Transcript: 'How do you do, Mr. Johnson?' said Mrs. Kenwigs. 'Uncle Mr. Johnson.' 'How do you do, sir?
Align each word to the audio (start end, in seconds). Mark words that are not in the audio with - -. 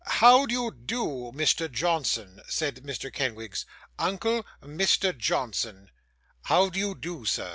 'How 0.03 0.47
do 0.47 0.53
you 0.55 0.71
do, 0.71 1.31
Mr. 1.35 1.71
Johnson?' 1.71 2.41
said 2.47 2.77
Mrs. 2.77 3.13
Kenwigs. 3.13 3.67
'Uncle 3.99 4.43
Mr. 4.63 5.15
Johnson.' 5.15 5.91
'How 6.45 6.69
do 6.69 6.79
you 6.79 6.95
do, 6.95 7.23
sir? 7.23 7.49